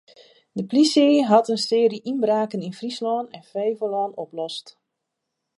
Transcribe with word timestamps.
De 0.51 0.65
polysje 0.69 1.25
hat 1.31 1.47
in 1.53 1.63
searje 1.67 2.01
ynbraken 2.11 2.65
yn 2.67 2.77
Fryslân 2.79 3.25
en 3.37 3.47
Flevolân 3.49 4.11
oplost. 4.23 4.67